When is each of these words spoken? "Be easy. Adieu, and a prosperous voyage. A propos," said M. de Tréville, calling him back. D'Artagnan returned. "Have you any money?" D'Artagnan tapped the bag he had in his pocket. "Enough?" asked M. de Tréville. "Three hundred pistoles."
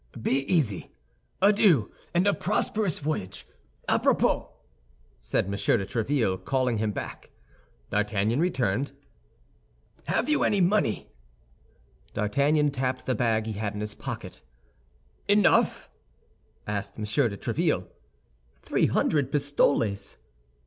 "Be 0.19 0.51
easy. 0.51 0.93
Adieu, 1.43 1.91
and 2.11 2.25
a 2.25 2.33
prosperous 2.33 2.97
voyage. 2.97 3.45
A 3.87 3.99
propos," 3.99 4.47
said 5.21 5.45
M. 5.45 5.51
de 5.51 5.57
Tréville, 5.85 6.43
calling 6.43 6.79
him 6.79 6.91
back. 6.91 7.29
D'Artagnan 7.91 8.39
returned. 8.39 8.93
"Have 10.07 10.27
you 10.27 10.43
any 10.43 10.59
money?" 10.59 11.11
D'Artagnan 12.15 12.71
tapped 12.71 13.05
the 13.05 13.13
bag 13.13 13.45
he 13.45 13.53
had 13.53 13.75
in 13.75 13.79
his 13.79 13.93
pocket. 13.93 14.41
"Enough?" 15.27 15.91
asked 16.65 16.97
M. 16.97 17.03
de 17.03 17.37
Tréville. 17.37 17.85
"Three 18.63 18.87
hundred 18.87 19.31
pistoles." 19.31 20.17